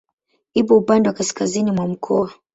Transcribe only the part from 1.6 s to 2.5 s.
mwa mkoa.